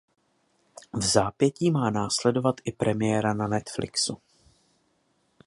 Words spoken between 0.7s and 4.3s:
Vzápětí má následovat i premiéra na Netflixu.